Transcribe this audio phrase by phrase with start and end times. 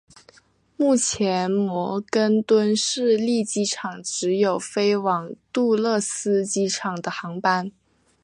[0.77, 7.71] 目前摩根敦市立机场只有飞往杜勒斯机场的航班。